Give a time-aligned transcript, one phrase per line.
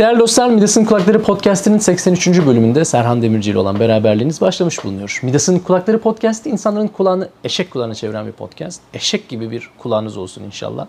[0.00, 2.28] Değerli dostlar Midas'ın Kulakları Podcast'inin 83.
[2.46, 5.20] bölümünde Serhan Demirci ile olan beraberliğiniz başlamış bulunuyor.
[5.22, 8.82] Midas'ın Kulakları Podcast'i insanların kulağını eşek kulağına çeviren bir podcast.
[8.94, 10.86] Eşek gibi bir kulağınız olsun inşallah.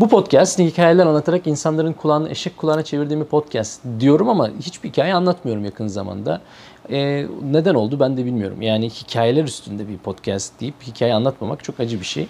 [0.00, 5.14] Bu podcast hikayeler anlatarak insanların kulağını eşek kulağına çevirdiğim bir podcast diyorum ama hiçbir hikaye
[5.14, 6.40] anlatmıyorum yakın zamanda.
[6.90, 8.62] Ee, neden oldu ben de bilmiyorum.
[8.62, 12.26] Yani hikayeler üstünde bir podcast deyip hikaye anlatmamak çok acı bir şey.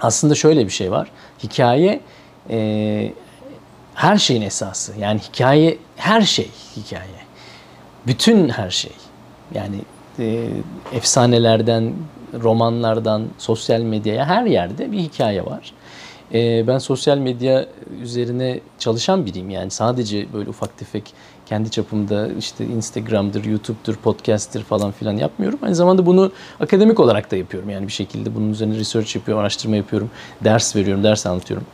[0.00, 1.08] Aslında şöyle bir şey var.
[1.42, 2.00] Hikaye
[2.50, 3.12] e,
[3.94, 4.92] her şeyin esası.
[5.00, 7.20] Yani hikaye her şey hikaye.
[8.06, 8.92] Bütün her şey.
[9.54, 9.76] Yani
[10.18, 10.48] e,
[10.92, 11.92] efsanelerden,
[12.42, 15.72] romanlardan, sosyal medyaya her yerde bir hikaye var.
[16.34, 17.66] E, ben sosyal medya
[18.02, 19.50] üzerine çalışan biriyim.
[19.50, 21.14] Yani sadece böyle ufak tefek
[21.46, 25.58] kendi çapımda işte Instagram'dır, YouTube'dur, podcast'tir falan filan yapmıyorum.
[25.62, 27.70] Aynı zamanda bunu akademik olarak da yapıyorum.
[27.70, 30.10] Yani bir şekilde bunun üzerine research yapıyorum, araştırma yapıyorum,
[30.44, 31.66] ders veriyorum, ders anlatıyorum.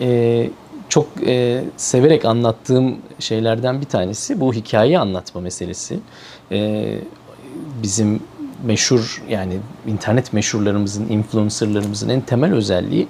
[0.00, 0.50] E,
[0.92, 5.98] çok e, severek anlattığım şeylerden bir tanesi bu hikaye anlatma meselesi.
[6.50, 6.98] E,
[7.82, 8.22] bizim
[8.64, 13.08] meşhur yani internet meşhurlarımızın, influencerlarımızın en temel özelliği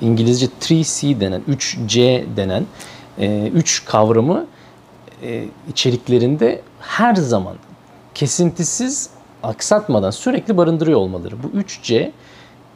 [0.00, 2.66] İngilizce 3C denen, 3C denen
[3.54, 4.46] 3 e, kavramı
[5.22, 7.56] e, içeriklerinde her zaman
[8.14, 9.10] kesintisiz,
[9.42, 11.42] aksatmadan sürekli barındırıyor olmaları.
[11.42, 12.10] Bu 3C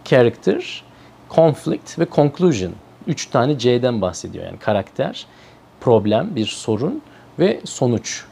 [0.04, 0.84] character,
[1.30, 2.72] conflict ve conclusion
[3.06, 4.44] üç tane C'den bahsediyor.
[4.44, 5.26] Yani karakter,
[5.80, 7.02] problem, bir sorun
[7.38, 8.24] ve sonuç.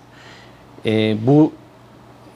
[0.87, 1.53] E, bu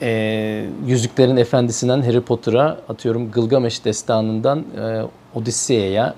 [0.02, 5.02] e, Yüzüklerin Efendisi'nden Harry Potter'a atıyorum Gılgameş destanından e,
[5.34, 6.12] Odise'ye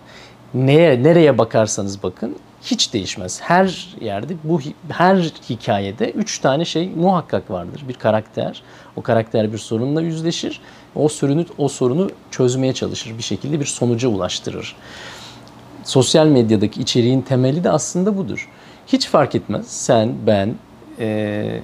[0.55, 3.41] neye nereye bakarsanız bakın hiç değişmez.
[3.41, 5.17] Her yerde bu her
[5.51, 7.85] hikayede üç tane şey muhakkak vardır.
[7.89, 8.63] Bir karakter,
[8.97, 10.61] o karakter bir sorunla yüzleşir.
[10.95, 13.19] O sorunu o sorunu çözmeye çalışır.
[13.19, 14.77] Bir şekilde bir sonuca ulaştırır
[15.89, 18.49] sosyal medyadaki içeriğin temeli de aslında budur.
[18.87, 19.67] Hiç fark etmez.
[19.69, 20.55] Sen, ben,
[20.99, 21.61] e,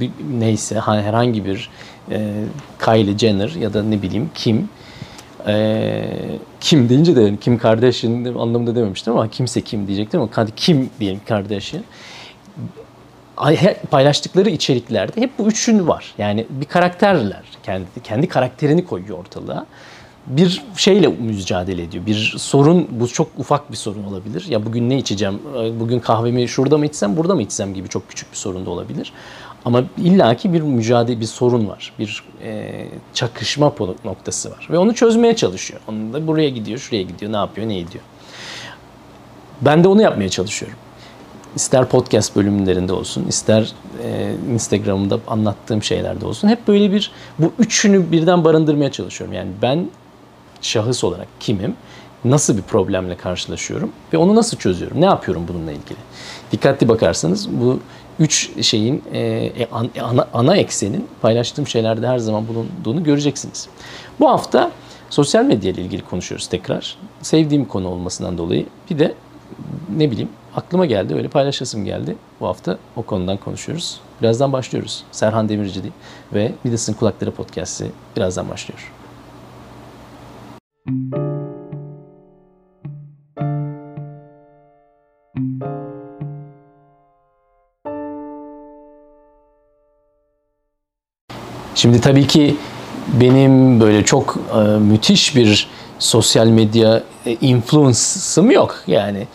[0.00, 1.70] bir, neyse herhangi bir
[2.10, 2.44] e,
[2.84, 4.68] Kylie Jenner ya da ne bileyim kim
[5.46, 6.04] e,
[6.60, 11.84] kim deyince de Kim Kardashian anlamında dememiştim ama kimse kim diyecektim ama kim diyelim Kardashian
[13.90, 16.14] paylaştıkları içeriklerde hep bu üçün var.
[16.18, 19.66] Yani bir karakterler kendi kendi karakterini koyuyor ortalığa
[20.26, 22.06] bir şeyle mücadele ediyor.
[22.06, 24.46] Bir sorun, bu çok ufak bir sorun olabilir.
[24.48, 25.38] Ya bugün ne içeceğim,
[25.80, 29.12] bugün kahvemi şurada mı içsem, burada mı içsem gibi çok küçük bir sorun da olabilir.
[29.64, 31.92] Ama illaki bir mücadele, bir sorun var.
[31.98, 33.74] Bir e, çakışma
[34.04, 34.68] noktası var.
[34.70, 35.80] Ve onu çözmeye çalışıyor.
[35.88, 38.04] Onun da buraya gidiyor, şuraya gidiyor, ne yapıyor, ne ediyor.
[39.60, 40.78] Ben de onu yapmaya çalışıyorum.
[41.56, 43.72] İster podcast bölümlerinde olsun, ister
[44.04, 46.48] e, Instagram'da anlattığım şeylerde olsun.
[46.48, 49.36] Hep böyle bir, bu üçünü birden barındırmaya çalışıyorum.
[49.36, 49.88] Yani ben
[50.62, 51.76] şahıs olarak kimim?
[52.24, 55.00] Nasıl bir problemle karşılaşıyorum ve onu nasıl çözüyorum?
[55.00, 55.98] Ne yapıyorum bununla ilgili?
[56.52, 57.80] Dikkatli bakarsanız bu
[58.18, 59.68] üç şeyin e, e
[60.00, 63.68] ana, ana eksenin paylaştığım şeylerde her zaman bulunduğunu göreceksiniz.
[64.20, 64.70] Bu hafta
[65.10, 66.96] sosyal medya ile ilgili konuşuyoruz tekrar.
[67.22, 69.14] Sevdiğim konu olmasından dolayı bir de
[69.96, 72.16] ne bileyim aklıma geldi öyle paylaşasım geldi.
[72.40, 74.00] Bu hafta o konudan konuşuyoruz.
[74.22, 75.04] Birazdan başlıyoruz.
[75.12, 75.82] Serhan Demirci
[76.34, 78.92] ve Midas'ın Kulakları Podcast'i birazdan başlıyor.
[80.86, 80.94] Şimdi
[92.00, 92.56] tabii ki
[93.20, 98.76] benim böyle çok e, müthiş bir sosyal medya e, influence'ım yok.
[98.86, 99.26] Yani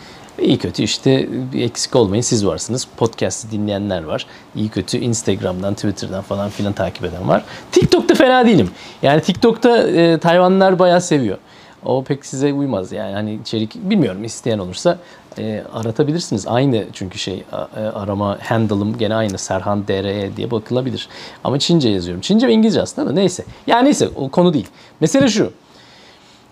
[0.42, 2.88] iyi kötü işte eksik olmayın siz varsınız.
[2.96, 4.26] Podcast'ı dinleyenler var.
[4.54, 7.44] İyi kötü Instagram'dan, Twitter'dan falan filan takip eden var.
[7.72, 8.70] TikTok'ta fena değilim.
[9.02, 11.38] Yani TikTok'ta e, Tayvanlılar bayağı seviyor.
[11.84, 14.98] O pek size uymaz yani hani içerik bilmiyorum isteyen olursa
[15.38, 16.46] e, aratabilirsiniz.
[16.46, 17.44] Aynı çünkü şey
[17.76, 21.08] e, arama handle'ım gene aynı Serhan DRE diye bakılabilir.
[21.44, 22.20] Ama Çince yazıyorum.
[22.20, 23.44] Çince ve İngilizce aslında da neyse.
[23.66, 24.66] Yani neyse o konu değil.
[25.00, 25.52] Mesele şu.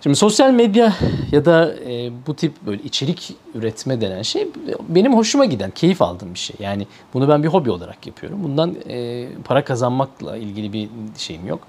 [0.06, 0.92] Şimdi sosyal medya
[1.32, 4.48] ya da e, bu tip böyle içerik üretme denen şey
[4.88, 6.56] benim hoşuma giden, keyif aldığım bir şey.
[6.60, 8.44] Yani bunu ben bir hobi olarak yapıyorum.
[8.44, 10.88] Bundan e, para kazanmakla ilgili bir
[11.18, 11.60] şeyim yok.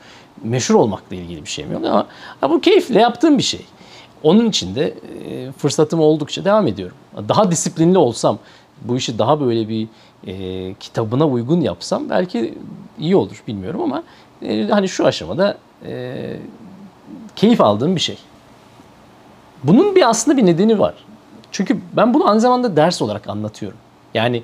[0.43, 2.07] Meşhur olmakla ilgili bir şeyim yok ama
[2.41, 3.65] ya bu keyifle yaptığım bir şey.
[4.23, 4.93] Onun için de
[5.29, 6.97] e, fırsatım oldukça devam ediyorum.
[7.29, 8.39] Daha disiplinli olsam,
[8.81, 9.87] bu işi daha böyle bir
[10.27, 12.53] e, kitabına uygun yapsam belki
[12.99, 14.03] iyi olur bilmiyorum ama
[14.41, 16.37] e, hani şu aşamada e,
[17.35, 18.17] keyif aldığım bir şey.
[19.67, 20.93] Bunun bir aslında bir nedeni var.
[21.51, 23.77] Çünkü ben bunu aynı zamanda ders olarak anlatıyorum.
[24.13, 24.43] Yani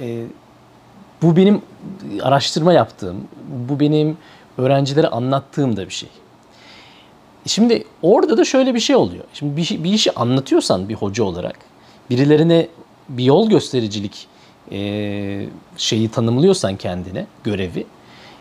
[0.00, 0.24] e,
[1.22, 1.62] bu benim
[2.22, 3.16] araştırma yaptığım,
[3.68, 4.16] bu benim
[4.58, 6.08] öğrencilere anlattığım da bir şey.
[7.46, 9.24] Şimdi orada da şöyle bir şey oluyor.
[9.34, 11.58] Şimdi bir, bir işi anlatıyorsan bir hoca olarak,
[12.10, 12.68] birilerine
[13.08, 14.28] bir yol göstericilik
[14.72, 15.46] e,
[15.76, 17.86] şeyi tanımlıyorsan kendine, görevi,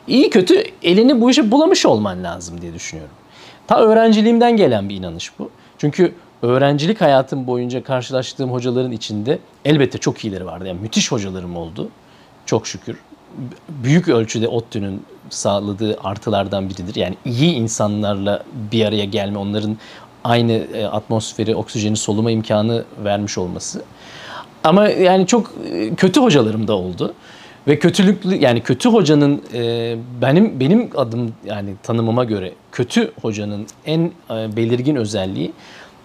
[0.08, 3.16] iyi kötü elini bu işe bulamış olman lazım diye düşünüyorum.
[3.68, 5.50] Ta öğrenciliğimden gelen bir inanış bu.
[5.78, 10.68] Çünkü öğrencilik hayatım boyunca karşılaştığım hocaların içinde elbette çok iyileri vardı.
[10.68, 11.90] Yani müthiş hocalarım oldu.
[12.46, 12.98] Çok şükür.
[13.70, 16.96] Büyük ölçüde ODTÜ'nün sağladığı artılardan biridir.
[16.96, 19.78] Yani iyi insanlarla bir araya gelme, onların
[20.24, 23.84] aynı e, atmosferi, oksijeni soluma imkanı vermiş olması.
[24.64, 27.14] Ama yani çok e, kötü hocalarım da oldu.
[27.68, 34.12] Ve kötülüklü yani kötü hocanın e, benim benim adım yani tanımıma göre kötü hocanın en
[34.30, 35.54] e, belirgin özelliği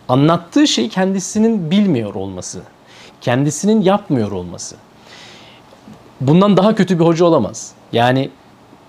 [0.09, 2.63] anlattığı şeyi kendisinin bilmiyor olması.
[3.21, 4.77] Kendisinin yapmıyor olması.
[6.21, 7.73] Bundan daha kötü bir hoca olamaz.
[7.93, 8.31] Yani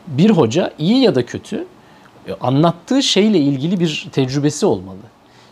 [0.08, 1.66] bir hoca iyi ya da kötü
[2.28, 4.98] e, anlattığı şeyle ilgili bir tecrübesi olmalı.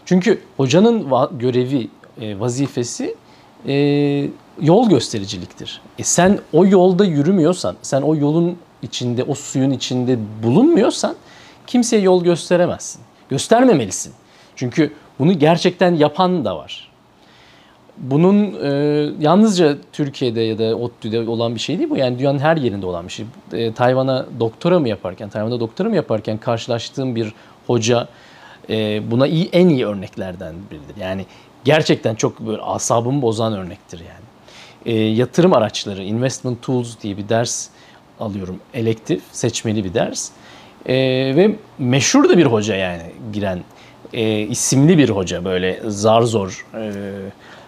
[0.06, 1.08] Çünkü hocanın
[1.40, 1.88] görevi,
[2.22, 3.16] e, vazifesi
[3.68, 4.28] e,
[4.62, 5.82] yol göstericiliktir.
[6.00, 11.16] E sen o yolda yürümüyorsan, sen o yolun içinde, o suyun içinde bulunmuyorsan
[11.68, 13.02] kimseye yol gösteremezsin.
[13.30, 14.14] Göstermemelisin.
[14.56, 16.92] Çünkü bunu gerçekten yapan da var.
[17.98, 18.70] Bunun e,
[19.20, 21.98] yalnızca Türkiye'de ya da ODTÜ'de olan bir şey değil bu.
[21.98, 23.26] Yani dünyanın her yerinde olan bir şey.
[23.54, 27.34] E, Tayvan'a doktora mı yaparken, Tayvan'da doktora mı yaparken karşılaştığım bir
[27.68, 28.08] hoca
[28.70, 31.02] e, buna iyi en iyi örneklerden biridir.
[31.02, 31.26] Yani
[31.64, 34.26] gerçekten çok böyle asabımı bozan örnektir yani.
[34.86, 37.68] E, yatırım araçları, investment tools diye bir ders
[38.20, 38.60] alıyorum.
[38.74, 40.30] Elektif, seçmeli bir ders.
[40.86, 40.96] E,
[41.36, 43.02] ve meşhur da bir hoca yani
[43.34, 43.60] giren
[44.14, 46.66] e, isimli bir hoca böyle zar zor.
[46.76, 46.92] E,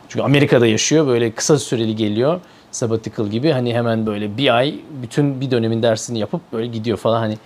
[0.10, 2.40] çünkü Amerika'da yaşıyor böyle kısa süreli geliyor
[2.74, 7.20] sabbatical gibi hani hemen böyle bir ay bütün bir dönemin dersini yapıp böyle gidiyor falan
[7.20, 7.38] hani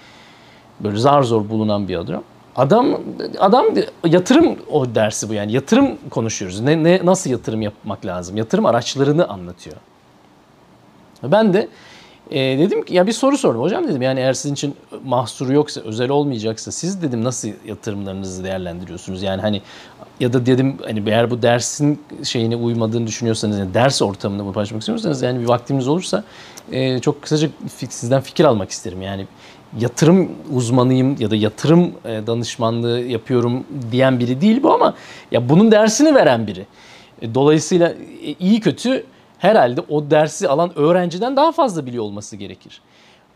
[0.79, 2.23] böyle zar zor bulunan bir adam.
[2.57, 3.01] Adam
[3.39, 3.65] adam
[4.05, 6.59] yatırım o dersi bu yani yatırım konuşuyoruz.
[6.59, 8.37] Ne, ne nasıl yatırım yapmak lazım?
[8.37, 9.75] Yatırım araçlarını anlatıyor.
[11.23, 11.67] Ben de
[12.31, 13.61] e, dedim ki ya bir soru sordum.
[13.61, 14.75] Hocam dedim yani eğer sizin için
[15.05, 19.23] mahsuru yoksa, özel olmayacaksa siz dedim nasıl yatırımlarınızı değerlendiriyorsunuz?
[19.23, 19.61] Yani hani
[20.19, 24.81] ya da dedim hani eğer bu dersin şeyine uymadığını düşünüyorsanız yani ders ortamında bunu paylaşmak
[24.81, 26.23] istiyorsanız yani bir vaktiniz olursa
[26.71, 27.49] e, çok kısaca
[27.89, 29.01] sizden fikir almak isterim.
[29.01, 29.27] Yani
[29.79, 34.93] yatırım uzmanıyım ya da yatırım e, danışmanlığı yapıyorum diyen biri değil bu ama
[35.31, 36.65] ya bunun dersini veren biri.
[37.21, 37.89] E, dolayısıyla
[38.23, 39.03] e, iyi kötü
[39.37, 42.81] herhalde o dersi alan öğrenciden daha fazla biliyor olması gerekir.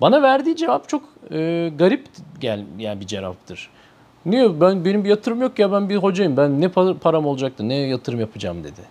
[0.02, 2.06] Bana verdiği cevap çok e, garip
[2.40, 3.70] gel yani bir cevaptır.
[4.26, 6.38] Niye ben benim bir yatırım yok ya ben bir hocayım.
[6.38, 6.70] Ben ne
[7.02, 8.82] param olacaktı ne yatırım yapacağım dedi.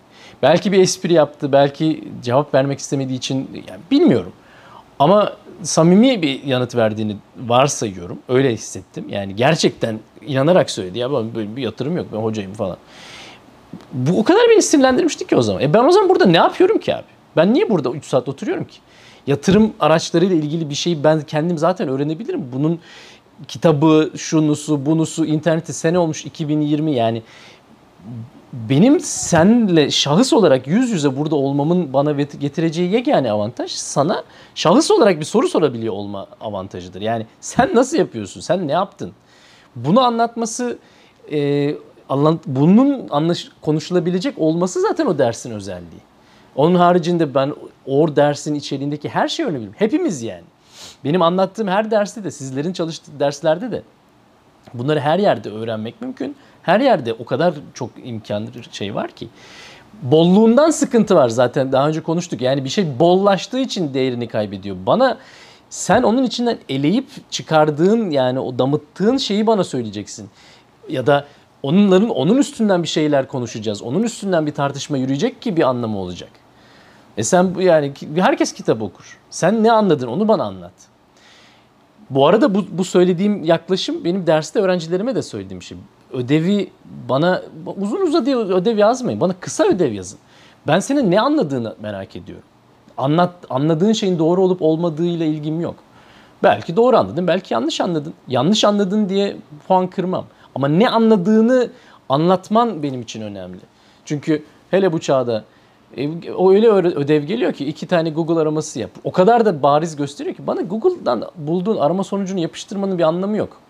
[0.41, 4.31] Belki bir espri yaptı, belki cevap vermek istemediği için yani bilmiyorum.
[4.99, 5.33] Ama
[5.63, 8.19] samimi bir yanıt verdiğini varsayıyorum.
[8.29, 9.05] Öyle hissettim.
[9.09, 10.99] Yani gerçekten inanarak söyledi.
[10.99, 12.77] Ya ben böyle bir yatırım yok ben hocayım falan.
[13.93, 15.61] Bu o kadar beni sinirlendirmişti ki o zaman.
[15.61, 17.05] E ben o zaman burada ne yapıyorum ki abi?
[17.35, 18.77] Ben niye burada 3 saat oturuyorum ki?
[19.27, 22.51] Yatırım araçlarıyla ilgili bir şeyi ben kendim zaten öğrenebilirim.
[22.53, 22.79] Bunun
[23.47, 27.21] kitabı, şunusu, bunusu, interneti sene olmuş 2020 yani
[28.53, 34.23] benim senle şahıs olarak yüz yüze burada olmamın bana getireceği yegane avantaj sana
[34.55, 37.01] şahıs olarak bir soru sorabiliyor olma avantajıdır.
[37.01, 38.41] Yani sen nasıl yapıyorsun?
[38.41, 39.11] Sen ne yaptın?
[39.75, 40.77] Bunu anlatması
[41.31, 41.75] e,
[42.45, 46.01] bunun anlaş, konuşulabilecek olması zaten o dersin özelliği.
[46.55, 47.53] Onun haricinde ben
[47.85, 49.75] o dersin içeriğindeki her şeyi öğrenebilirim.
[49.77, 50.43] Hepimiz yani.
[51.03, 53.83] Benim anlattığım her derste de sizlerin çalıştığı derslerde de
[54.73, 56.35] bunları her yerde öğrenmek mümkün.
[56.63, 59.27] Her yerde o kadar çok imkan şey var ki.
[60.01, 62.41] Bolluğundan sıkıntı var zaten daha önce konuştuk.
[62.41, 64.75] Yani bir şey bollaştığı için değerini kaybediyor.
[64.85, 65.17] Bana
[65.69, 70.29] sen onun içinden eleyip çıkardığın yani o damıttığın şeyi bana söyleyeceksin.
[70.89, 71.25] Ya da
[71.63, 73.81] onların onun üstünden bir şeyler konuşacağız.
[73.81, 76.29] Onun üstünden bir tartışma yürüyecek ki bir anlamı olacak.
[77.17, 79.17] E sen yani herkes kitap okur.
[79.29, 80.73] Sen ne anladın onu bana anlat.
[82.09, 85.77] Bu arada bu, bu söylediğim yaklaşım benim derste öğrencilerime de söylediğim şey.
[86.13, 86.71] Ödevi
[87.09, 87.41] bana
[87.81, 89.21] uzun uzadıya ödev yazmayın.
[89.21, 90.19] Bana kısa ödev yazın.
[90.67, 92.45] Ben senin ne anladığını merak ediyorum.
[92.97, 95.75] Anlat, anladığın şeyin doğru olup olmadığıyla ilgim yok.
[96.43, 98.13] Belki doğru anladın, belki yanlış anladın.
[98.27, 99.37] Yanlış anladın diye
[99.67, 100.25] puan kırmam.
[100.55, 101.69] Ama ne anladığını
[102.09, 103.59] anlatman benim için önemli.
[104.05, 105.43] Çünkü hele bu çağda
[105.97, 108.91] e, o öyle ödev geliyor ki iki tane Google araması yap.
[109.03, 113.61] O kadar da bariz gösteriyor ki bana Google'dan bulduğun arama sonucunu yapıştırmanın bir anlamı yok.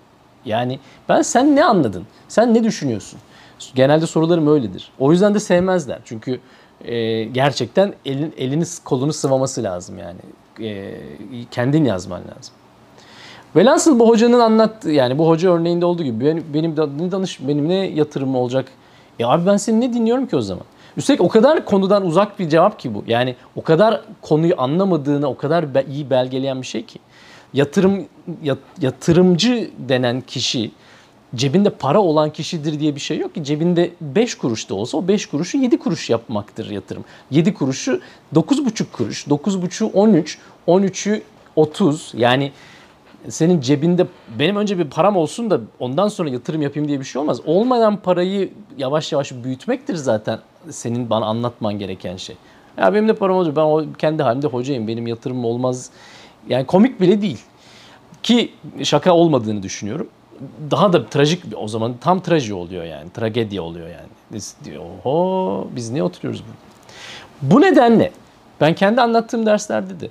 [0.46, 0.80] Yani
[1.10, 2.06] ben sen ne anladın?
[2.28, 3.20] Sen ne düşünüyorsun?
[3.76, 4.92] Genelde sorularım öyledir.
[5.00, 6.00] O yüzden de sevmezler.
[6.06, 6.40] Çünkü
[6.86, 10.20] e, gerçekten elin elini kolunu sıvaması lazım yani.
[10.70, 10.94] E,
[11.52, 12.54] kendin yazman lazım.
[13.56, 17.76] Velhasıl bu hocanın anlattığı yani bu hoca örneğinde olduğu gibi benim, ne danış benim ne
[17.76, 18.66] yatırımım olacak?
[19.20, 20.64] Ya abi ben seni ne dinliyorum ki o zaman?
[20.98, 23.04] Üstelik o kadar konudan uzak bir cevap ki bu.
[23.08, 27.00] Yani o kadar konuyu anlamadığını o kadar be- iyi belgeleyen bir şey ki.
[27.54, 28.06] Yatırım
[28.44, 30.72] yat- yatırımcı denen kişi
[31.36, 33.44] cebinde para olan kişidir diye bir şey yok ki.
[33.44, 37.06] Cebinde 5 kuruş da olsa o 5 kuruşu 7 kuruş yapmaktır yatırım.
[37.32, 38.02] 7 kuruşu
[38.36, 41.22] 9,5 kuruş, 9,5'u 13, 13'ü
[41.56, 42.14] 30.
[42.18, 42.52] Yani
[43.30, 44.08] senin cebinde
[44.40, 47.40] benim önce bir param olsun da ondan sonra yatırım yapayım diye bir şey olmaz.
[47.46, 50.40] Olmayan parayı yavaş yavaş büyütmektir zaten
[50.70, 52.36] senin bana anlatman gereken şey.
[52.78, 53.56] Ya benim de param olacak.
[53.56, 54.88] Ben kendi halimde hocayım.
[54.88, 55.90] Benim yatırımım olmaz.
[56.50, 57.40] Yani komik bile değil.
[58.24, 58.52] Ki
[58.84, 60.08] şaka olmadığını düşünüyorum.
[60.72, 63.10] Daha da trajik o zaman tam traji oluyor yani.
[63.10, 64.10] Tragedya oluyor yani.
[64.34, 66.58] Biz oho biz niye oturuyoruz burada?
[67.42, 68.12] Bu nedenle
[68.62, 70.10] ben kendi anlattığım derslerde de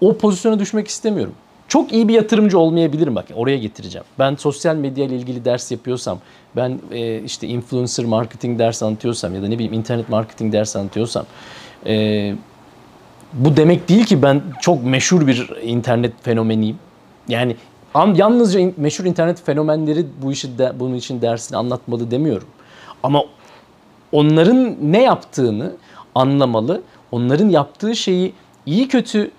[0.00, 1.34] o pozisyona düşmek istemiyorum.
[1.68, 4.04] Çok iyi bir yatırımcı olmayabilirim bak oraya getireceğim.
[4.18, 6.18] Ben sosyal medya ile ilgili ders yapıyorsam,
[6.56, 11.26] ben e, işte influencer marketing ders anlatıyorsam ya da ne bileyim internet marketing ders anlatıyorsam
[11.86, 12.34] e,
[13.32, 16.78] bu demek değil ki ben çok meşhur bir internet fenomeniyim.
[17.28, 17.56] Yani
[17.94, 22.48] an, yalnızca meşhur internet fenomenleri bu işi de, bunun için dersini anlatmalı demiyorum.
[23.02, 23.24] Ama
[24.12, 25.72] onların ne yaptığını
[26.14, 28.32] anlamalı, onların yaptığı şeyi
[28.66, 29.30] iyi kötü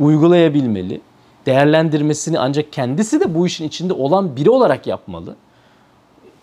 [0.00, 1.00] uygulayabilmeli,
[1.46, 5.36] değerlendirmesini ancak kendisi de bu işin içinde olan biri olarak yapmalı.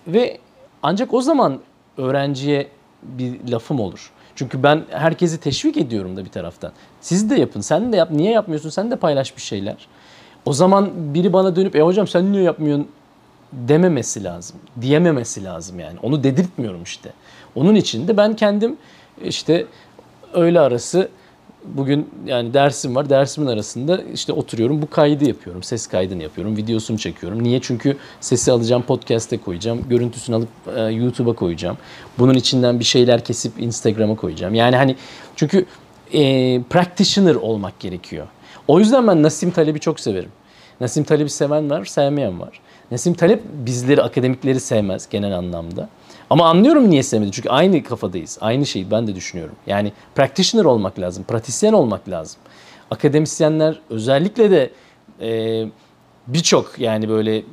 [0.07, 0.37] Ve
[0.83, 1.59] ancak o zaman
[1.97, 2.67] öğrenciye
[3.03, 4.11] bir lafım olur.
[4.39, 6.71] Çünkü ben herkesi teşvik ediyorum da bir taraftan.
[7.01, 8.11] Siz de yapın, sen de yap.
[8.11, 8.69] Niye yapmıyorsun?
[8.69, 9.75] Sen de paylaş bir şeyler.
[10.45, 12.87] O zaman biri bana dönüp e hocam sen niye yapmıyorsun
[13.53, 14.57] dememesi lazım.
[14.81, 15.99] Diyememesi lazım yani.
[16.03, 17.13] Onu dedirtmiyorum işte.
[17.55, 18.77] Onun için de ben kendim
[19.23, 19.65] işte
[20.33, 21.09] öğle arası
[21.65, 23.09] bugün yani dersim var.
[23.09, 24.81] Dersimin arasında işte oturuyorum.
[24.81, 25.63] Bu kaydı yapıyorum.
[25.63, 26.57] Ses kaydını yapıyorum.
[26.57, 27.43] Videosunu çekiyorum.
[27.43, 27.61] Niye?
[27.61, 29.89] Çünkü sesi alacağım podcast'e koyacağım.
[29.89, 31.77] Görüntüsünü alıp e, YouTube'a koyacağım.
[32.19, 34.55] Bunun içinden bir şeyler kesip Instagram'a koyacağım.
[34.55, 34.95] Yani hani
[35.35, 35.65] çünkü
[36.13, 38.27] e, practitioner olmak gerekiyor.
[38.67, 40.31] O yüzden ben Nasim Taleb'i çok severim.
[40.81, 42.59] Nasim Taleb'i seven var, sevmeyen var.
[42.91, 45.89] Nasim Talep bizleri, akademikleri sevmez genel anlamda.
[46.29, 47.31] Ama anlıyorum niye sevmedi.
[47.31, 48.37] Çünkü aynı kafadayız.
[48.41, 49.55] Aynı şeyi ben de düşünüyorum.
[49.67, 51.23] Yani practitioner olmak lazım.
[51.23, 52.39] Pratisyen olmak lazım.
[52.91, 54.71] Akademisyenler özellikle de
[55.21, 55.65] e,
[56.27, 57.43] birçok yani böyle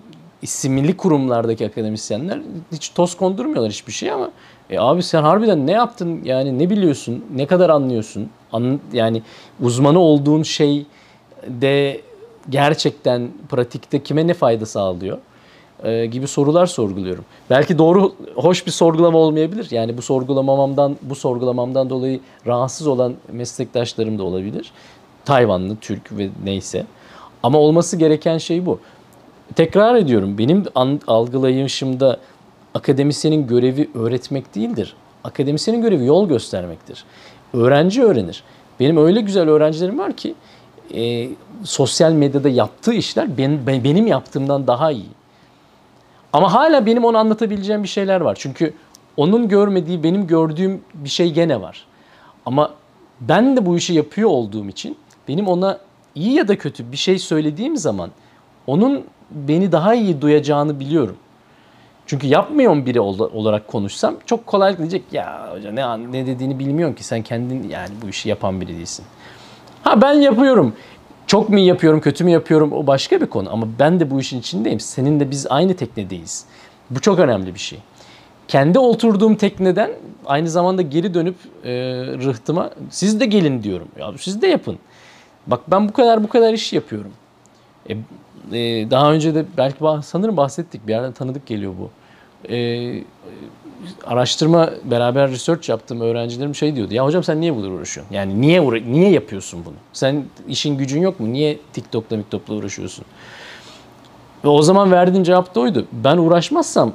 [0.42, 2.40] isimli kurumlardaki akademisyenler
[2.73, 4.30] hiç toz kondurmuyorlar hiçbir şey ama
[4.71, 9.23] e abi sen harbiden ne yaptın yani ne biliyorsun ne kadar anlıyorsun An, yani
[9.61, 10.87] uzmanı olduğun şey
[11.49, 12.00] de
[12.50, 15.18] gerçekten pratikte kime ne fayda sağlıyor
[15.85, 17.25] e, gibi sorular sorguluyorum.
[17.50, 19.68] Belki doğru hoş bir sorgulama olmayabilir.
[19.71, 24.73] Yani bu sorgulamamdan bu sorgulamamdan dolayı rahatsız olan meslektaşlarım da olabilir.
[25.25, 26.87] Tayvanlı, Türk ve neyse.
[27.42, 28.78] Ama olması gereken şey bu.
[29.56, 30.38] Tekrar ediyorum.
[30.38, 30.64] Benim
[31.06, 32.18] algılayışımda
[32.75, 34.97] akademisyenin görevi öğretmek değildir.
[35.25, 37.04] Akademisyenin görevi yol göstermektir.
[37.52, 38.42] Öğrenci öğrenir.
[38.80, 40.35] Benim öyle güzel öğrencilerim var ki
[40.95, 41.28] e,
[41.64, 45.06] sosyal medyada yaptığı işler ben, benim yaptığımdan daha iyi.
[46.37, 48.37] Ama hala benim onu anlatabileceğim bir şeyler var.
[48.40, 48.75] Çünkü
[49.16, 51.87] onun görmediği, benim gördüğüm bir şey gene var.
[52.47, 52.71] Ama
[53.21, 54.97] ben de bu işi yapıyor olduğum için
[55.28, 55.78] benim ona
[56.14, 58.11] iyi ya da kötü bir şey söylediğim zaman
[58.66, 61.16] onun beni daha iyi duyacağını biliyorum.
[62.07, 67.05] Çünkü yapmayan biri olarak konuşsam çok kolaylıkla diyecek ya hoca ne, ne dediğini bilmiyorsun ki
[67.05, 69.05] sen kendin yani bu işi yapan biri değilsin.
[69.83, 70.75] Ha ben yapıyorum.
[71.26, 73.52] Çok mu yapıyorum, kötü mü yapıyorum o başka bir konu.
[73.52, 74.80] Ama ben de bu işin içindeyim.
[74.80, 76.45] Senin de biz aynı teknedeyiz.
[76.90, 77.78] Bu çok önemli bir şey.
[78.49, 79.90] Kendi oturduğum tekneden
[80.26, 81.73] aynı zamanda geri dönüp e,
[82.26, 83.88] rıhtıma siz de gelin diyorum.
[83.99, 84.78] Ya siz de yapın.
[85.47, 87.12] Bak ben bu kadar bu kadar iş yapıyorum.
[87.88, 87.92] E,
[88.52, 91.90] e, daha önce de belki sanırım bahsettik bir yerden tanıdık geliyor bu.
[92.52, 92.56] E,
[94.05, 96.95] araştırma beraber research yaptığım öğrencilerim şey diyordu.
[96.95, 98.14] Ya hocam sen niye burada uğraşıyorsun?
[98.14, 99.75] Yani niye uğra niye yapıyorsun bunu?
[99.93, 101.33] Sen işin gücün yok mu?
[101.33, 103.05] Niye TikTok'la TikTok'la uğraşıyorsun?
[104.45, 105.87] Ve o zaman verdiğim cevap da oydu.
[105.93, 106.93] Ben uğraşmazsam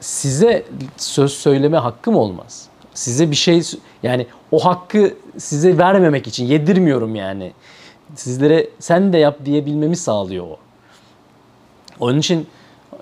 [0.00, 0.64] size
[0.96, 2.68] söz söyleme hakkım olmaz.
[2.94, 3.62] Size bir şey
[4.02, 7.52] yani o hakkı size vermemek için yedirmiyorum yani.
[8.14, 10.56] Sizlere sen de yap diyebilmemi sağlıyor o.
[12.00, 12.46] Onun için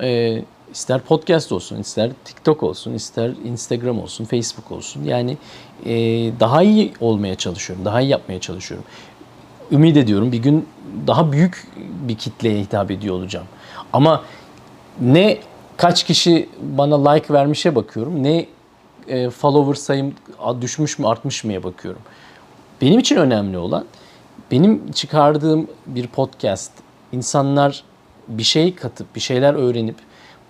[0.03, 0.39] e,
[0.73, 5.05] ister podcast olsun, ister TikTok olsun, ister Instagram olsun, Facebook olsun.
[5.05, 5.37] Yani
[5.85, 5.95] e,
[6.41, 8.87] daha iyi olmaya çalışıyorum, daha iyi yapmaya çalışıyorum.
[9.73, 10.69] Ümit ediyorum bir gün
[11.07, 11.67] daha büyük
[12.09, 13.47] bir kitleye hitap ediyor olacağım.
[13.93, 14.25] Ama
[15.01, 15.39] ne
[15.77, 18.47] kaç kişi bana like vermişe bakıyorum, ne
[19.09, 20.15] e, follower sayım
[20.61, 22.03] düşmüş mü artmış mıya bakıyorum.
[22.81, 23.85] Benim için önemli olan
[24.51, 26.73] benim çıkardığım bir podcast
[27.13, 27.85] insanlar
[28.29, 29.97] bir şey katıp bir şeyler öğrenip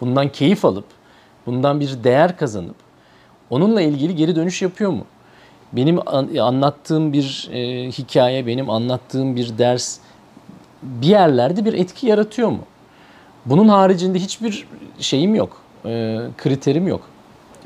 [0.01, 0.85] bundan keyif alıp
[1.47, 2.77] bundan bir değer kazanıp
[3.51, 5.05] onunla ilgili geri dönüş yapıyor mu?
[5.73, 6.09] Benim
[6.41, 9.99] anlattığım bir e, hikaye, benim anlattığım bir ders
[10.83, 12.61] bir yerlerde bir etki yaratıyor mu?
[13.47, 14.67] Bunun haricinde hiçbir
[14.99, 17.01] şeyim yok, e, kriterim yok.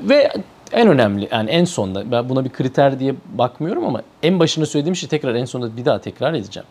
[0.01, 0.31] Ve
[0.71, 4.95] en önemli yani en sonda ben buna bir kriter diye bakmıyorum ama en başında söylediğim
[4.95, 6.67] şey tekrar en sonunda bir daha tekrar edeceğim.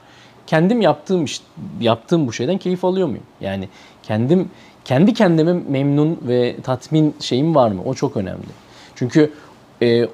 [0.46, 1.40] Kendim yaptığım iş,
[1.80, 3.24] yaptığım bu şeyden keyif alıyor muyum?
[3.40, 3.68] Yani
[4.02, 4.50] kendim
[4.84, 7.82] kendi kendime memnun ve tatmin şeyim var mı?
[7.84, 8.46] O çok önemli.
[8.94, 9.32] Çünkü
[9.82, 10.08] e,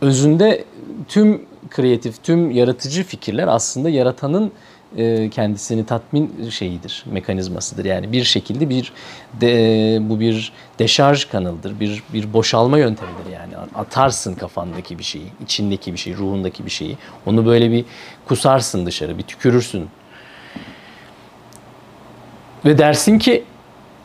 [0.00, 0.64] özünde
[1.08, 4.52] tüm kreatif, tüm yaratıcı fikirler aslında yaratanın
[4.96, 7.84] e, kendisini tatmin şeyidir, mekanizmasıdır.
[7.84, 8.92] Yani bir şekilde bir
[9.40, 13.56] de, bu bir deşarj kanalıdır, bir bir boşalma yöntemidir yani.
[13.74, 16.98] Atarsın kafandaki bir şeyi, içindeki bir şeyi, ruhundaki bir şeyi.
[17.26, 17.84] Onu böyle bir
[18.24, 19.88] kusarsın dışarı, bir tükürürsün.
[22.64, 23.44] Ve dersin ki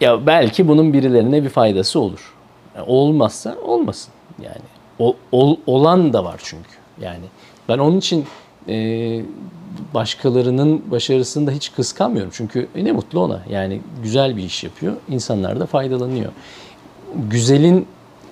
[0.02, 2.34] ya belki bunun birilerine bir faydası olur.
[2.76, 4.66] Yani olmazsa olmasın yani.
[5.00, 6.70] O, ol, olan da var çünkü.
[7.02, 7.26] Yani
[7.70, 8.26] ben onun için
[8.70, 9.22] e,
[9.94, 12.32] başkalarının başarısını da hiç kıskanmıyorum.
[12.36, 13.42] Çünkü e, ne mutlu ona.
[13.50, 14.94] Yani güzel bir iş yapıyor.
[15.10, 16.32] İnsanlar da faydalanıyor.
[17.16, 17.88] Güzelin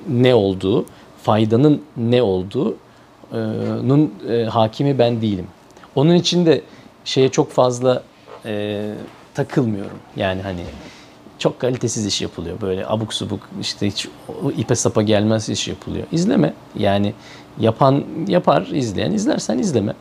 [0.10, 0.86] ne olduğu,
[1.24, 5.48] faydanın ne olduğunun e, hakimi ben değilim.
[5.96, 6.62] Onun için de
[7.06, 8.04] şeye çok fazla
[8.46, 8.92] e,
[9.36, 10.00] takılmıyorum.
[10.16, 10.62] Yani hani
[11.40, 12.62] çok kalitesiz iş yapılıyor.
[12.62, 14.08] Böyle abuk subuk işte hiç
[14.58, 16.08] ipe sapa gelmez iş yapılıyor.
[16.12, 16.54] İzleme.
[16.76, 17.14] Yani
[17.60, 19.94] yapan yapar, izleyen izlersen izleme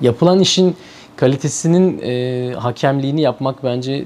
[0.00, 0.76] yapılan işin
[1.16, 4.04] kalitesinin e, hakemliğini yapmak bence e,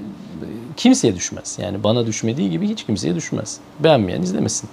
[0.77, 1.57] kimseye düşmez.
[1.61, 3.57] Yani bana düşmediği gibi hiç kimseye düşmez.
[3.79, 4.69] Beğenmeyen izlemesin.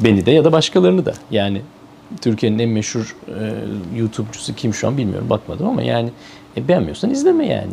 [0.00, 1.14] Beni de ya da başkalarını da.
[1.30, 1.62] Yani
[2.20, 3.54] Türkiye'nin en meşhur e,
[3.98, 6.10] YouTube'cusu kim şu an bilmiyorum bakmadım ama yani
[6.56, 7.72] e, beğenmiyorsan izleme yani.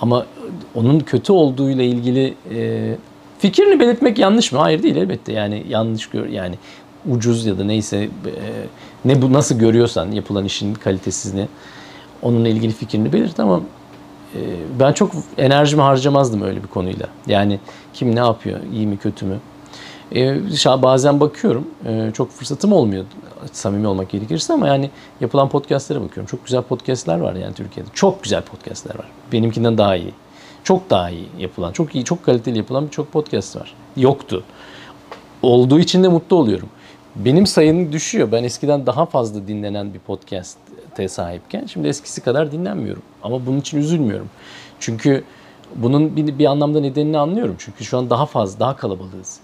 [0.00, 0.26] Ama
[0.74, 2.94] onun kötü olduğuyla ilgili e,
[3.38, 4.58] fikrini belirtmek yanlış mı?
[4.58, 5.32] Hayır değil elbette.
[5.32, 6.54] Yani yanlış gör yani
[7.10, 8.08] ucuz ya da neyse e,
[9.04, 11.48] ne bu nasıl görüyorsan yapılan işin kalitesini
[12.22, 13.60] onunla ilgili fikrini belirt ama
[14.34, 14.40] e,
[14.80, 17.06] ben çok enerjimi harcamazdım öyle bir konuyla.
[17.26, 17.58] Yani
[17.94, 19.36] kim ne yapıyor, iyi mi kötü mü?
[20.14, 20.40] E,
[20.82, 23.04] bazen bakıyorum, e, çok fırsatım olmuyor
[23.52, 26.26] samimi olmak gerekirse ama yani yapılan podcastlere bakıyorum.
[26.26, 27.90] Çok güzel podcastler var yani Türkiye'de.
[27.94, 29.06] Çok güzel podcastler var.
[29.32, 30.12] Benimkinden daha iyi.
[30.64, 33.74] Çok daha iyi yapılan, çok iyi, çok kaliteli yapılan birçok podcast var.
[33.96, 34.44] Yoktu.
[35.42, 36.68] Olduğu için de mutlu oluyorum.
[37.16, 38.32] Benim sayım düşüyor.
[38.32, 43.02] Ben eskiden daha fazla dinlenen bir podcast'e sahipken şimdi eskisi kadar dinlenmiyorum.
[43.22, 44.30] Ama bunun için üzülmüyorum.
[44.80, 45.24] Çünkü
[45.76, 47.54] bunun bir, bir anlamda nedenini anlıyorum.
[47.58, 49.40] Çünkü şu an daha fazla, daha kalabalığız.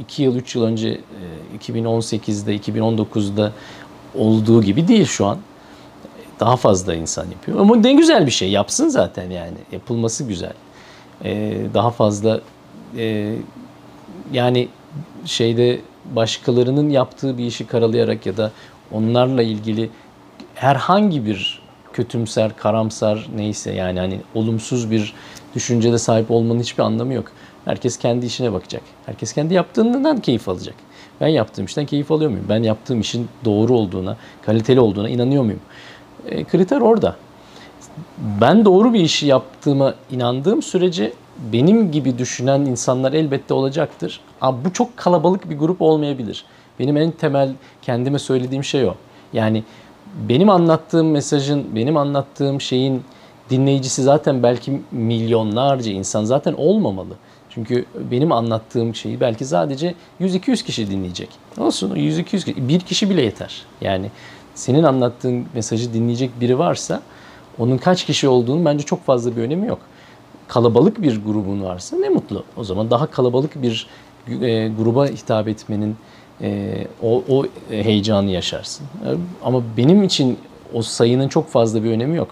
[0.00, 1.00] 2 e, yıl, 3 yıl önce
[1.58, 3.52] 2018'de, 2019'da
[4.14, 5.38] olduğu gibi değil şu an.
[6.40, 7.60] Daha fazla insan yapıyor.
[7.60, 8.50] Ama ne güzel bir şey.
[8.50, 9.56] Yapsın zaten yani.
[9.72, 10.52] Yapılması güzel.
[11.24, 12.40] E, daha fazla
[12.96, 13.34] e,
[14.32, 14.68] yani
[15.24, 18.52] şeyde başkalarının yaptığı bir işi karalayarak ya da
[18.92, 19.90] onlarla ilgili
[20.54, 21.62] herhangi bir
[21.92, 25.14] kötümser, karamsar neyse yani hani olumsuz bir
[25.54, 27.26] düşüncede sahip olmanın hiçbir anlamı yok.
[27.64, 28.82] Herkes kendi işine bakacak.
[29.06, 30.74] Herkes kendi yaptığından keyif alacak.
[31.20, 32.46] Ben yaptığım işten keyif alıyor muyum?
[32.48, 35.60] Ben yaptığım işin doğru olduğuna, kaliteli olduğuna inanıyor muyum?
[36.26, 37.16] E, kriter orada.
[38.40, 41.12] Ben doğru bir işi yaptığıma inandığım sürece
[41.52, 44.20] benim gibi düşünen insanlar elbette olacaktır.
[44.40, 46.44] Ama bu çok kalabalık bir grup olmayabilir.
[46.78, 48.94] Benim en temel kendime söylediğim şey o.
[49.32, 49.64] Yani
[50.28, 53.02] benim anlattığım mesajın, benim anlattığım şeyin
[53.50, 57.14] dinleyicisi zaten belki milyonlarca insan zaten olmamalı.
[57.50, 61.28] Çünkü benim anlattığım şeyi belki sadece 100-200 kişi dinleyecek.
[61.58, 63.62] Olsun 100-200 kişi, bir kişi bile yeter.
[63.80, 64.10] Yani
[64.54, 67.02] senin anlattığın mesajı dinleyecek biri varsa
[67.58, 69.78] onun kaç kişi olduğunu bence çok fazla bir önemi yok
[70.48, 72.44] kalabalık bir grubun varsa ne mutlu.
[72.56, 73.86] O zaman daha kalabalık bir
[74.28, 75.96] e, gruba hitap etmenin
[76.40, 78.86] e, o, o heyecanı yaşarsın.
[79.44, 80.38] Ama benim için
[80.72, 82.28] o sayının çok fazla bir önemi yok.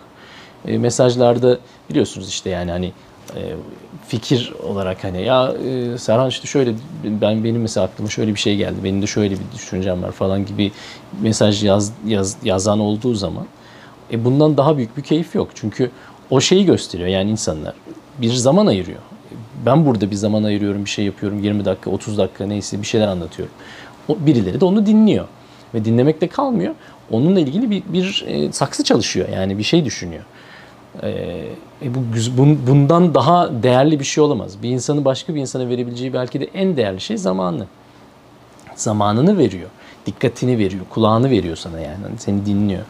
[0.66, 1.59] E, mesajlarda
[1.90, 2.92] biliyorsunuz işte yani hani
[3.37, 3.40] e,
[4.09, 8.57] fikir olarak hani ya e, Serhan işte şöyle ben benim mesela aklıma şöyle bir şey
[8.57, 8.77] geldi.
[8.85, 10.72] Benim de şöyle bir düşüncem var falan gibi
[11.20, 13.46] mesaj yaz, yaz yazan olduğu zaman
[14.12, 15.48] e, bundan daha büyük bir keyif yok.
[15.55, 15.90] Çünkü
[16.31, 17.75] o şeyi gösteriyor yani insanlar
[18.18, 19.01] bir zaman ayırıyor.
[19.66, 21.42] Ben burada bir zaman ayırıyorum, bir şey yapıyorum.
[21.42, 23.55] 20 dakika, 30 dakika neyse bir şeyler anlatıyorum.
[24.09, 25.29] O, birileri de onu dinliyor.
[25.75, 26.75] Ve dinlemekte kalmıyor.
[27.11, 29.29] Onunla ilgili bir, bir e, saksı çalışıyor.
[29.29, 30.22] Yani bir şey düşünüyor.
[31.02, 31.09] E,
[31.83, 32.00] e bu
[32.66, 34.62] bundan daha değerli bir şey olamaz.
[34.62, 37.66] Bir insanı başka bir insana verebileceği belki de en değerli şey zamanı.
[38.74, 39.68] Zamanını veriyor.
[40.07, 40.85] Dikkatini veriyor.
[40.90, 42.02] Kulağını veriyor sana yani.
[42.02, 42.83] Hani seni dinliyor.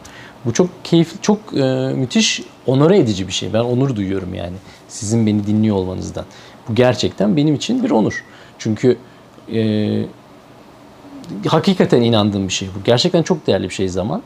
[0.44, 3.52] Bu çok keyifli, çok e, müthiş, onore edici bir şey.
[3.52, 4.56] Ben onur duyuyorum yani
[4.88, 6.24] sizin beni dinliyor olmanızdan.
[6.68, 8.24] Bu gerçekten benim için bir onur.
[8.58, 8.98] Çünkü
[9.52, 10.02] e,
[11.46, 12.84] hakikaten inandığım bir şey bu.
[12.84, 14.22] Gerçekten çok değerli bir şey zaman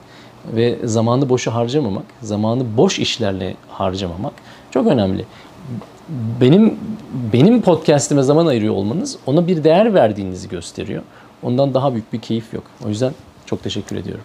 [0.54, 4.32] ve zamanı boşa harcamamak, zamanı boş işlerle harcamamak
[4.70, 5.24] çok önemli.
[6.40, 6.78] Benim
[7.32, 11.02] benim podcast'ime zaman ayırıyor olmanız ona bir değer verdiğinizi gösteriyor.
[11.42, 12.64] Ondan daha büyük bir keyif yok.
[12.86, 13.12] O yüzden
[13.46, 14.24] çok teşekkür ediyorum.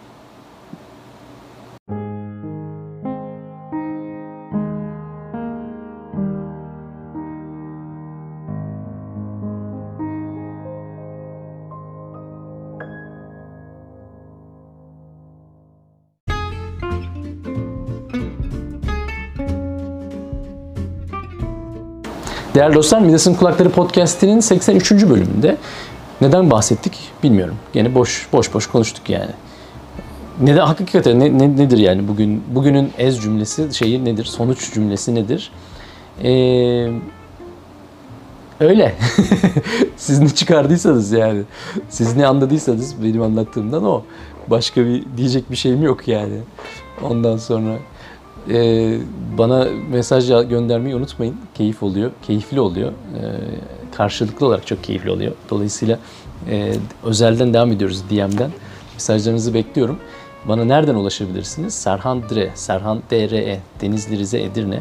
[22.62, 24.92] Değerli dostlar Midas'ın Kulakları Podcast'inin 83.
[24.92, 25.58] bölümünde
[26.22, 26.94] neden bahsettik
[27.24, 27.56] bilmiyorum.
[27.74, 29.32] Yine boş boş boş konuştuk yani.
[30.42, 34.26] Neden hakikaten ne, ne, nedir yani bugün bugünün ez cümlesi şeyi nedir?
[34.26, 35.52] Sonuç cümlesi nedir?
[36.24, 36.92] Ee,
[38.60, 38.96] öyle.
[39.98, 41.42] siz ne çıkardıysanız yani.
[41.90, 44.04] Siz ne anladıysanız benim anlattığımdan o.
[44.48, 46.38] Başka bir diyecek bir şeyim yok yani.
[47.04, 47.76] Ondan sonra
[48.50, 48.98] ee,
[49.38, 51.36] bana mesaj göndermeyi unutmayın.
[51.54, 52.92] Keyif oluyor, keyifli oluyor.
[52.92, 53.22] Ee,
[53.96, 55.32] karşılıklı olarak çok keyifli oluyor.
[55.50, 56.00] Dolayısıyla
[56.50, 56.74] e,
[57.04, 58.52] özelden devam ediyoruz DM'den.
[58.94, 60.00] Mesajlarınızı bekliyorum.
[60.46, 61.74] Bana nereden ulaşabilirsiniz?
[61.74, 64.80] Serhan Dre, Serhan DRE, Denizli Rize Edirne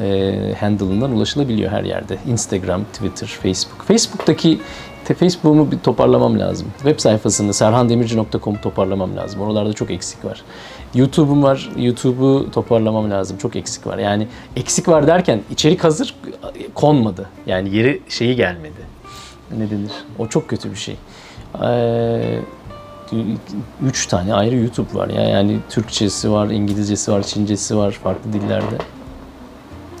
[0.00, 2.18] e, handle'ından ulaşılabiliyor her yerde.
[2.28, 3.82] Instagram, Twitter, Facebook.
[3.86, 4.58] Facebook'taki
[5.04, 6.66] Facebook'umu bir toparlamam lazım.
[6.76, 9.40] Web sayfasını serhandemirci.com toparlamam lazım.
[9.40, 10.42] Oralarda çok eksik var.
[10.94, 11.70] YouTube'um var.
[11.76, 13.38] YouTube'u toparlamam lazım.
[13.38, 13.98] Çok eksik var.
[13.98, 14.26] Yani
[14.56, 16.14] eksik var derken içerik hazır
[16.74, 17.28] konmadı.
[17.46, 18.92] Yani yeri şeyi gelmedi.
[19.58, 19.92] Ne denir?
[20.18, 20.96] O çok kötü bir şey.
[21.64, 22.38] Ee,
[23.82, 25.22] üç tane ayrı YouTube var ya.
[25.22, 28.76] Yani Türkçesi var, İngilizcesi var, Çincesi var, farklı dillerde.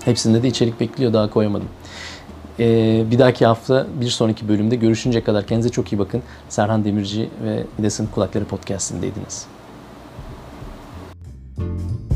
[0.04, 1.68] Hepsinde de içerik bekliyor daha koyamadım.
[2.58, 6.22] Ee, bir dahaki hafta bir sonraki bölümde görüşünce kadar kendinize çok iyi bakın.
[6.48, 9.46] Serhan Demirci ve Midas'ın Kulakları Podcast'indeydiniz.
[11.56, 12.11] Müzik